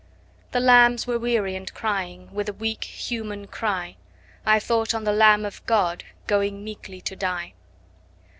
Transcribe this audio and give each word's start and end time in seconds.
The 0.51 0.59
lambs 0.59 1.05
were 1.05 1.19
weary, 1.19 1.55
and 1.55 1.71
crying 1.71 2.33
With 2.33 2.49
a 2.49 2.53
weak 2.53 2.85
human 2.85 3.45
cry, 3.45 3.97
10 4.45 4.53
I 4.55 4.59
thought 4.59 4.95
on 4.95 5.03
the 5.03 5.13
Lamb 5.13 5.45
of 5.45 5.63
God 5.67 6.05
Going 6.25 6.63
meekly 6.63 7.01
to 7.01 7.15
die. 7.15 7.53